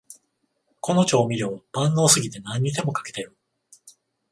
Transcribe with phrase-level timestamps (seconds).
[0.79, 3.37] この調味料、万能すぎて何にでもかけてる